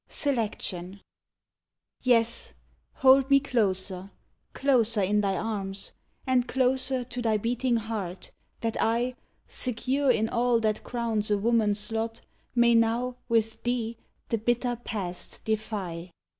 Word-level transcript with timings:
SELECTION 0.09 0.99
Yes, 2.01 2.55
hold 2.91 3.29
me 3.29 3.39
closer, 3.39 4.09
closer 4.51 5.03
in 5.03 5.21
thy 5.21 5.37
arms, 5.37 5.91
And 6.25 6.47
closer 6.47 7.03
to 7.03 7.21
thy 7.21 7.37
beating 7.37 7.75
heart, 7.77 8.31
that 8.61 8.77
I, 8.81 9.13
Secure 9.47 10.09
in 10.09 10.27
all 10.27 10.59
that 10.61 10.83
crowns 10.83 11.29
a 11.29 11.37
woman's 11.37 11.91
lot, 11.91 12.21
May 12.55 12.73
now, 12.73 13.17
with 13.29 13.61
thee, 13.61 13.95
the 14.29 14.39
bitter 14.39 14.75
past 14.83 15.43
defy! 15.45 16.09